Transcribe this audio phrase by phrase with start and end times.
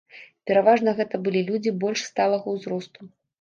[0.51, 3.01] Пераважна гэта былі людзі больш сталага ўзросту.